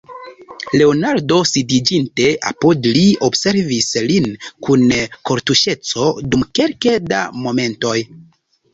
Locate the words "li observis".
2.97-3.91